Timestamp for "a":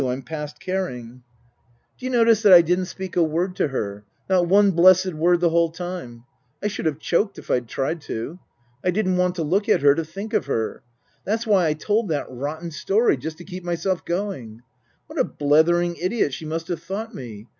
3.15-3.21, 15.19-15.23